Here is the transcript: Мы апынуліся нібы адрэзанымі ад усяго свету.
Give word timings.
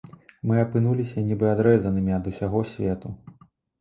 Мы 0.51 0.55
апынуліся 0.61 1.23
нібы 1.29 1.45
адрэзанымі 1.55 2.11
ад 2.21 2.31
усяго 2.33 2.63
свету. 2.73 3.07